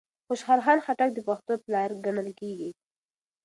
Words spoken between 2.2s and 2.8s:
کېږي